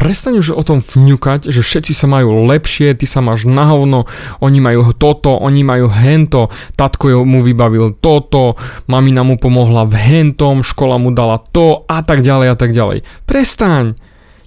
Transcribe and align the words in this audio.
prestaň 0.00 0.40
už 0.40 0.56
o 0.56 0.64
tom 0.64 0.80
vňukať, 0.80 1.52
že 1.52 1.60
všetci 1.60 1.92
sa 1.92 2.08
majú 2.08 2.48
lepšie, 2.48 2.96
ty 2.96 3.04
sa 3.04 3.20
máš 3.20 3.44
na 3.44 3.68
hovno, 3.68 4.08
oni 4.40 4.56
majú 4.56 4.96
toto, 4.96 5.36
oni 5.36 5.60
majú 5.60 5.92
hento, 5.92 6.48
tatko 6.72 7.20
mu 7.28 7.44
vybavil 7.44 8.00
toto, 8.00 8.56
mamina 8.88 9.20
mu 9.20 9.36
pomohla 9.36 9.84
v 9.84 10.00
hentom, 10.00 10.64
škola 10.64 10.96
mu 10.96 11.12
dala 11.12 11.36
to 11.36 11.84
a 11.84 12.00
tak 12.00 12.24
ďalej 12.24 12.48
a 12.48 12.56
tak 12.56 12.72
ďalej. 12.72 13.04
Prestaň! 13.28 13.92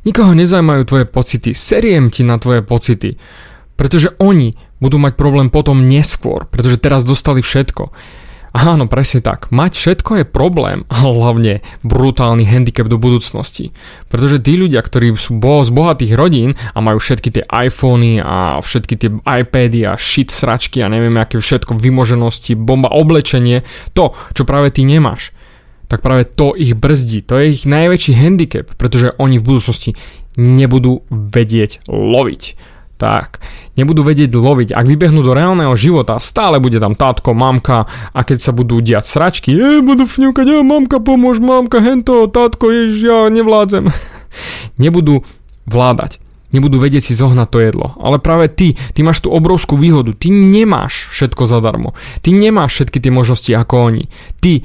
Nikoho 0.04 0.34
nezajímajú 0.34 0.84
tvoje 0.90 1.06
pocity, 1.06 1.54
seriem 1.54 2.10
ti 2.10 2.26
na 2.26 2.42
tvoje 2.42 2.66
pocity. 2.66 3.16
Pretože 3.78 4.18
oni 4.20 4.58
budú 4.82 5.00
mať 5.00 5.16
problém 5.16 5.48
potom 5.54 5.86
neskôr, 5.86 6.50
pretože 6.50 6.82
teraz 6.82 7.06
dostali 7.06 7.46
všetko. 7.46 7.94
Áno, 8.54 8.86
presne 8.86 9.26
tak. 9.26 9.50
Mať 9.50 9.74
všetko 9.82 10.22
je 10.22 10.26
problém, 10.30 10.86
a 10.86 11.02
hlavne 11.10 11.66
brutálny 11.82 12.46
handicap 12.46 12.86
do 12.86 13.02
budúcnosti. 13.02 13.74
Pretože 14.14 14.38
tí 14.38 14.62
ľudia, 14.62 14.86
ktorí 14.86 15.18
sú 15.18 15.42
bo- 15.42 15.66
z 15.66 15.74
bohatých 15.74 16.14
rodín 16.14 16.54
a 16.78 16.78
majú 16.78 17.02
všetky 17.02 17.30
tie 17.34 17.44
iPhony 17.50 18.22
a 18.22 18.62
všetky 18.62 18.94
tie 18.94 19.10
iPady 19.26 19.90
a 19.90 19.98
shit 19.98 20.30
sračky 20.30 20.86
a 20.86 20.88
neviem 20.94 21.18
aké 21.18 21.42
všetko, 21.42 21.82
vymoženosti, 21.82 22.54
bomba, 22.54 22.94
oblečenie, 22.94 23.66
to, 23.98 24.14
čo 24.38 24.46
práve 24.46 24.70
ty 24.70 24.86
nemáš, 24.86 25.34
tak 25.90 26.06
práve 26.06 26.30
to 26.30 26.54
ich 26.54 26.78
brzdí. 26.78 27.26
To 27.26 27.42
je 27.42 27.58
ich 27.58 27.66
najväčší 27.66 28.14
handicap, 28.14 28.70
pretože 28.78 29.18
oni 29.18 29.42
v 29.42 29.50
budúcnosti 29.50 29.98
nebudú 30.38 31.06
vedieť 31.10 31.90
loviť 31.90 32.73
tak 33.04 33.44
nebudú 33.76 34.00
vedieť 34.00 34.32
loviť. 34.32 34.72
Ak 34.72 34.88
vybehnú 34.88 35.20
do 35.28 35.36
reálneho 35.36 35.76
života, 35.76 36.16
stále 36.24 36.64
bude 36.64 36.80
tam 36.80 36.96
tátko, 36.96 37.36
mamka 37.36 37.84
a 38.16 38.20
keď 38.24 38.40
sa 38.40 38.56
budú 38.56 38.80
diať 38.80 39.12
sračky, 39.12 39.52
e, 39.52 39.84
budú 39.84 40.08
fňukať, 40.08 40.48
e, 40.48 40.56
mamka 40.64 41.04
pomôž, 41.04 41.44
mamka, 41.44 41.84
hento, 41.84 42.32
tátko, 42.32 42.72
jež, 42.72 43.04
ja 43.04 43.28
nevládzem. 43.28 43.92
nebudú 44.84 45.28
vládať. 45.68 46.24
Nebudú 46.54 46.78
vedieť 46.78 47.12
si 47.12 47.14
zohnať 47.18 47.48
to 47.50 47.60
jedlo. 47.60 47.88
Ale 47.98 48.22
práve 48.22 48.46
ty, 48.48 48.78
ty 48.94 49.02
máš 49.02 49.26
tú 49.26 49.34
obrovskú 49.34 49.74
výhodu. 49.74 50.14
Ty 50.14 50.30
nemáš 50.30 51.10
všetko 51.10 51.50
zadarmo. 51.50 51.98
Ty 52.22 52.30
nemáš 52.30 52.78
všetky 52.78 53.02
tie 53.02 53.10
možnosti 53.10 53.50
ako 53.50 53.90
oni. 53.90 54.06
Ty 54.38 54.62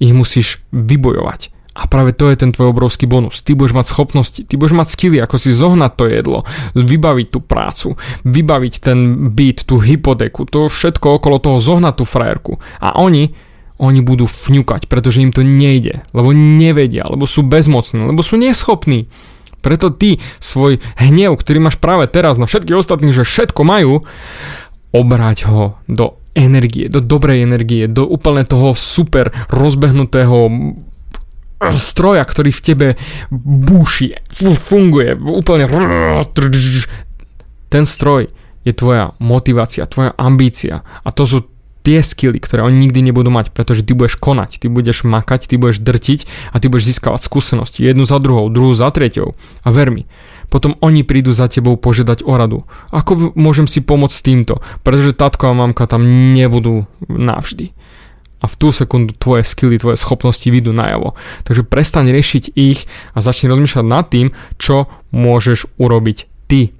ich 0.00 0.12
musíš 0.16 0.64
vybojovať. 0.72 1.52
A 1.80 1.88
práve 1.88 2.12
to 2.12 2.28
je 2.28 2.36
ten 2.36 2.52
tvoj 2.52 2.76
obrovský 2.76 3.08
bonus. 3.08 3.40
Ty 3.40 3.56
budeš 3.56 3.72
mať 3.72 3.86
schopnosti, 3.88 4.40
ty 4.44 4.54
budeš 4.60 4.76
mať 4.76 4.88
skilly, 4.92 5.18
ako 5.24 5.40
si 5.40 5.48
zohnať 5.48 5.92
to 5.96 6.04
jedlo, 6.12 6.38
vybaviť 6.76 7.26
tú 7.32 7.40
prácu, 7.40 7.88
vybaviť 8.28 8.74
ten 8.84 8.98
byt, 9.32 9.64
tú 9.64 9.80
hypotéku, 9.80 10.44
to 10.44 10.68
všetko 10.68 11.16
okolo 11.16 11.40
toho 11.40 11.56
zohnať 11.56 11.94
tú 11.96 12.04
frajerku. 12.04 12.60
A 12.84 13.00
oni, 13.00 13.32
oni 13.80 14.04
budú 14.04 14.28
fňukať, 14.28 14.92
pretože 14.92 15.24
im 15.24 15.32
to 15.32 15.40
nejde, 15.40 16.04
lebo 16.12 16.36
nevedia, 16.36 17.08
lebo 17.08 17.24
sú 17.24 17.40
bezmocní, 17.40 18.12
lebo 18.12 18.20
sú 18.20 18.36
neschopní. 18.36 19.08
Preto 19.64 19.88
ty 19.88 20.20
svoj 20.36 20.84
hnev, 21.00 21.36
ktorý 21.36 21.64
máš 21.64 21.80
práve 21.80 22.08
teraz 22.12 22.36
na 22.36 22.44
všetkých 22.44 22.76
ostatných, 22.76 23.16
že 23.16 23.24
všetko 23.24 23.60
majú, 23.64 24.04
obrať 24.92 25.48
ho 25.48 25.80
do 25.88 26.20
energie, 26.36 26.88
do 26.88 27.00
dobrej 27.00 27.44
energie, 27.44 27.88
do 27.88 28.06
úplne 28.06 28.44
toho 28.44 28.72
super 28.76 29.32
rozbehnutého 29.48 30.48
stroja, 31.76 32.24
ktorý 32.24 32.50
v 32.50 32.64
tebe 32.64 32.88
búši, 33.30 34.16
funguje 34.40 35.16
úplne 35.20 35.68
ten 37.70 37.84
stroj 37.86 38.32
je 38.64 38.72
tvoja 38.76 39.16
motivácia, 39.20 39.88
tvoja 39.88 40.12
ambícia 40.16 40.84
a 41.04 41.08
to 41.12 41.24
sú 41.24 41.38
tie 41.80 42.04
skily, 42.04 42.36
ktoré 42.36 42.60
oni 42.60 42.76
nikdy 42.76 43.00
nebudú 43.08 43.32
mať, 43.32 43.56
pretože 43.56 43.84
ty 43.88 43.96
budeš 43.96 44.20
konať, 44.20 44.60
ty 44.60 44.68
budeš 44.68 45.08
makať, 45.08 45.48
ty 45.48 45.56
budeš 45.56 45.80
drtiť 45.80 46.20
a 46.52 46.60
ty 46.60 46.68
budeš 46.68 46.92
získavať 46.92 47.24
skúsenosti 47.24 47.80
jednu 47.88 48.04
za 48.04 48.20
druhou, 48.20 48.52
druhú 48.52 48.76
za 48.76 48.92
treťou 48.92 49.32
a 49.64 49.68
ver 49.72 49.88
mi, 49.88 50.04
potom 50.52 50.76
oni 50.84 51.06
prídu 51.08 51.32
za 51.32 51.48
tebou 51.48 51.80
požiadať 51.80 52.20
o 52.26 52.36
radu. 52.36 52.58
Ako 52.92 53.32
môžem 53.32 53.64
si 53.64 53.80
pomôcť 53.80 54.18
týmto? 54.20 54.60
Pretože 54.84 55.16
tatko 55.16 55.54
a 55.54 55.56
mamka 55.56 55.88
tam 55.88 56.04
nebudú 56.36 56.84
navždy 57.08 57.72
a 58.40 58.46
v 58.48 58.54
tú 58.56 58.72
sekundu 58.72 59.12
tvoje 59.16 59.44
skily, 59.44 59.76
tvoje 59.76 60.00
schopnosti 60.00 60.44
vyjdú 60.48 60.72
najavo. 60.72 61.12
Takže 61.44 61.62
prestaň 61.68 62.08
riešiť 62.10 62.56
ich 62.56 62.88
a 63.12 63.18
začni 63.20 63.52
rozmýšľať 63.52 63.84
nad 63.86 64.08
tým, 64.08 64.32
čo 64.56 64.88
môžeš 65.12 65.76
urobiť 65.76 66.48
ty 66.48 66.72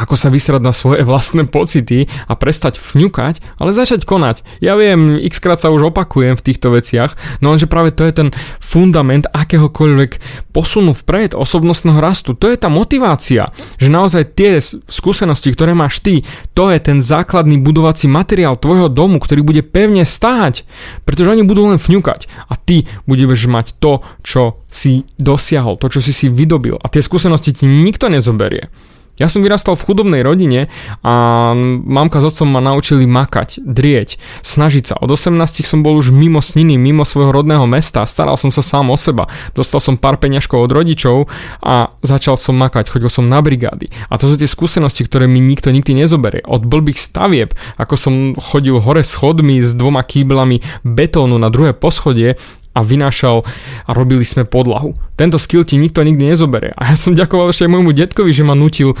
ako 0.00 0.16
sa 0.16 0.32
vysrať 0.32 0.64
na 0.64 0.72
svoje 0.72 1.04
vlastné 1.04 1.44
pocity 1.44 2.08
a 2.24 2.32
prestať 2.32 2.80
vňukať, 2.80 3.60
ale 3.60 3.76
začať 3.76 4.08
konať. 4.08 4.40
Ja 4.64 4.80
viem, 4.80 5.20
x 5.20 5.36
krát 5.44 5.60
sa 5.60 5.68
už 5.68 5.92
opakujem 5.92 6.40
v 6.40 6.44
týchto 6.44 6.72
veciach, 6.72 7.20
no 7.44 7.52
lenže 7.52 7.68
práve 7.68 7.92
to 7.92 8.08
je 8.08 8.16
ten 8.16 8.28
fundament 8.56 9.28
akéhokoľvek 9.28 10.10
posunu 10.56 10.96
vpred, 10.96 11.36
osobnostného 11.36 12.00
rastu. 12.00 12.32
To 12.32 12.48
je 12.48 12.56
tá 12.56 12.72
motivácia, 12.72 13.52
že 13.76 13.92
naozaj 13.92 14.32
tie 14.32 14.64
skúsenosti, 14.88 15.52
ktoré 15.52 15.76
máš 15.76 16.00
ty, 16.00 16.24
to 16.56 16.72
je 16.72 16.80
ten 16.80 17.04
základný 17.04 17.60
budovací 17.60 18.08
materiál 18.08 18.56
tvojho 18.56 18.88
domu, 18.88 19.20
ktorý 19.20 19.44
bude 19.44 19.60
pevne 19.60 20.08
stáť, 20.08 20.64
pretože 21.04 21.28
oni 21.28 21.44
budú 21.44 21.68
len 21.68 21.76
vňukať 21.76 22.26
a 22.48 22.56
ty 22.56 22.88
budeš 23.04 23.50
mať 23.52 23.76
to, 23.76 24.00
čo 24.24 24.64
si 24.70 25.04
dosiahol, 25.20 25.76
to, 25.76 25.92
čo 25.92 26.00
si 26.00 26.14
si 26.14 26.26
vydobil 26.30 26.78
a 26.78 26.86
tie 26.88 27.02
skúsenosti 27.02 27.52
ti 27.52 27.66
nikto 27.66 28.06
nezoberie. 28.06 28.70
Ja 29.20 29.28
som 29.28 29.44
vyrastal 29.44 29.76
v 29.76 29.84
chudobnej 29.84 30.24
rodine 30.24 30.72
a 31.04 31.52
mamka 31.84 32.24
s 32.24 32.32
otcom 32.32 32.48
ma 32.48 32.64
naučili 32.64 33.04
makať, 33.04 33.60
drieť, 33.60 34.16
snažiť 34.40 34.84
sa. 34.90 34.94
Od 34.96 35.12
18 35.12 35.36
som 35.68 35.84
bol 35.84 36.00
už 36.00 36.08
mimo 36.08 36.40
sniny, 36.40 36.80
mimo 36.80 37.04
svojho 37.04 37.28
rodného 37.28 37.68
mesta, 37.68 38.08
staral 38.08 38.40
som 38.40 38.48
sa 38.48 38.64
sám 38.64 38.88
o 38.88 38.96
seba. 38.96 39.28
Dostal 39.52 39.84
som 39.84 40.00
pár 40.00 40.16
peňažkov 40.16 40.64
od 40.64 40.72
rodičov 40.72 41.28
a 41.60 41.92
začal 42.00 42.40
som 42.40 42.56
makať, 42.56 42.88
chodil 42.88 43.12
som 43.12 43.28
na 43.28 43.44
brigády. 43.44 43.92
A 44.08 44.16
to 44.16 44.24
sú 44.24 44.40
tie 44.40 44.48
skúsenosti, 44.48 45.04
ktoré 45.04 45.28
mi 45.28 45.44
nikto 45.44 45.68
nikdy 45.68 45.92
nezoberie. 45.92 46.40
Od 46.48 46.64
blbých 46.64 46.96
stavieb, 46.96 47.52
ako 47.76 47.94
som 48.00 48.14
chodil 48.40 48.80
hore 48.80 49.04
schodmi 49.04 49.60
s 49.60 49.76
dvoma 49.76 50.00
kýblami 50.00 50.64
betónu 50.80 51.36
na 51.36 51.52
druhé 51.52 51.76
poschodie 51.76 52.40
a 52.70 52.80
vynášal 52.86 53.42
a 53.86 53.90
robili 53.90 54.22
sme 54.22 54.46
podlahu. 54.46 54.94
Tento 55.18 55.36
skill 55.42 55.66
ti 55.66 55.76
nikto 55.76 56.06
nikdy 56.06 56.30
nezoberie. 56.30 56.70
A 56.78 56.94
ja 56.94 56.96
som 56.96 57.18
ďakoval 57.18 57.50
ešte 57.50 57.66
aj 57.66 57.72
môjmu 57.74 57.92
detkovi, 57.92 58.30
že 58.30 58.46
ma 58.46 58.54
nutil 58.54 58.94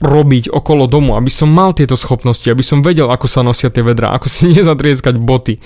robiť 0.00 0.48
okolo 0.48 0.88
domu, 0.88 1.12
aby 1.14 1.28
som 1.28 1.52
mal 1.52 1.76
tieto 1.76 1.92
schopnosti, 1.92 2.48
aby 2.48 2.64
som 2.64 2.80
vedel, 2.80 3.12
ako 3.12 3.28
sa 3.28 3.44
nosia 3.44 3.68
tie 3.68 3.84
vedra, 3.84 4.16
ako 4.16 4.32
si 4.32 4.48
nezadrieskať 4.56 5.20
boty. 5.20 5.60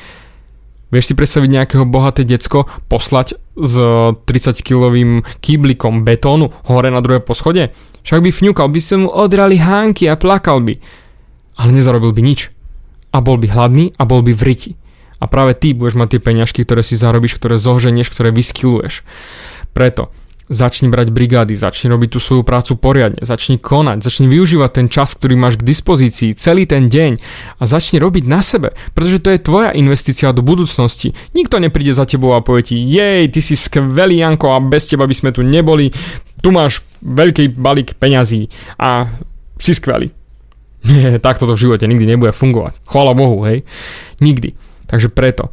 Vieš 0.91 1.11
si 1.11 1.15
predstaviť 1.19 1.51
nejakého 1.51 1.85
bohaté 1.91 2.23
decko 2.23 2.71
poslať 2.87 3.35
s 3.59 3.75
30-kilovým 4.15 5.27
kýblikom 5.43 6.07
betónu 6.07 6.55
hore 6.71 6.91
na 6.91 7.03
druhé 7.03 7.19
poschode? 7.19 7.75
Však 8.07 8.21
by 8.21 8.31
fňukal, 8.31 8.69
by 8.71 8.81
sa 8.83 8.95
mu 9.01 9.09
odrali 9.11 9.59
hánky 9.59 10.07
a 10.07 10.15
plakal 10.15 10.63
by. 10.63 10.79
Ale 11.59 11.75
nezarobil 11.75 12.15
by 12.15 12.23
nič. 12.23 12.53
A 13.11 13.19
bol 13.19 13.43
by 13.43 13.47
hladný 13.51 13.91
a 13.99 14.07
bol 14.07 14.23
by 14.23 14.35
v 14.35 14.43
riti. 14.45 14.71
A 15.23 15.31
práve 15.31 15.55
ty 15.55 15.73
budeš 15.73 15.99
mať 15.99 16.19
tie 16.19 16.21
peňažky, 16.21 16.61
ktoré 16.67 16.83
si 16.83 16.99
zarobíš, 16.99 17.39
ktoré 17.39 17.57
zoženieš, 17.61 18.11
ktoré 18.11 18.35
vyskiluješ. 18.35 19.07
Preto 19.73 20.11
začni 20.49 20.93
brať 20.93 21.09
brigády, 21.09 21.57
začni 21.57 21.89
robiť 21.89 22.17
tú 22.17 22.19
svoju 22.21 22.45
prácu 22.45 22.77
poriadne, 22.77 23.25
začni 23.25 23.57
konať, 23.57 24.05
začni 24.05 24.29
využívať 24.29 24.71
ten 24.77 24.87
čas, 24.93 25.17
ktorý 25.17 25.41
máš 25.41 25.57
k 25.57 25.65
dispozícii 25.65 26.37
celý 26.37 26.69
ten 26.69 26.93
deň 26.93 27.17
a 27.61 27.63
začni 27.65 27.97
robiť 27.97 28.25
na 28.29 28.45
sebe, 28.45 28.77
pretože 28.93 29.25
to 29.25 29.33
je 29.33 29.41
tvoja 29.41 29.73
investícia 29.73 30.29
do 30.37 30.45
budúcnosti. 30.45 31.17
Nikto 31.33 31.57
nepríde 31.57 31.97
za 31.97 32.05
tebou 32.05 32.37
a 32.37 32.45
povie 32.45 32.63
ti, 32.69 32.77
jej, 32.77 33.25
ty 33.33 33.41
si 33.41 33.57
skvelý 33.57 34.21
Janko 34.21 34.53
a 34.53 34.61
bez 34.61 34.85
teba 34.85 35.09
by 35.09 35.17
sme 35.17 35.31
tu 35.33 35.41
neboli, 35.41 35.89
tu 36.45 36.53
máš 36.53 36.85
veľký 37.01 37.57
balík 37.57 37.97
peňazí 37.97 38.53
a 38.77 39.09
si 39.57 39.73
skvelý. 39.73 40.13
Nie, 40.89 41.17
takto 41.17 41.49
to 41.49 41.57
v 41.57 41.63
živote 41.65 41.89
nikdy 41.89 42.05
nebude 42.05 42.37
fungovať. 42.37 42.77
Chvála 42.85 43.17
Bohu, 43.17 43.41
hej. 43.49 43.65
Nikdy. 44.21 44.53
Takže 44.89 45.09
preto, 45.09 45.51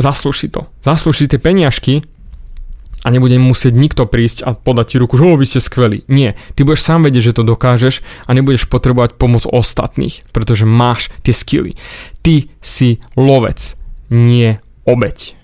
zaslúž 0.00 0.44
si 0.44 0.48
to. 0.48 0.68
Zaslúž 0.80 1.20
si 1.20 1.26
tie 1.28 1.40
peniažky 1.40 2.04
a 3.00 3.08
nebude 3.08 3.40
musieť 3.40 3.72
nikto 3.72 4.04
prísť 4.04 4.44
a 4.44 4.52
podať 4.52 4.86
ti 4.92 4.96
ruku, 5.00 5.16
že 5.16 5.24
vy 5.24 5.46
ste 5.48 5.60
skvelí. 5.60 6.04
Nie, 6.08 6.36
ty 6.52 6.68
budeš 6.68 6.84
sám 6.84 7.08
vedieť, 7.08 7.32
že 7.32 7.36
to 7.40 7.48
dokážeš 7.48 8.04
a 8.28 8.30
nebudeš 8.36 8.68
potrebovať 8.68 9.16
pomoc 9.16 9.48
ostatných, 9.48 10.20
pretože 10.36 10.68
máš 10.68 11.08
tie 11.24 11.32
skily. 11.32 11.80
Ty 12.20 12.52
si 12.60 13.00
lovec, 13.16 13.76
nie 14.12 14.60
obeď. 14.84 15.39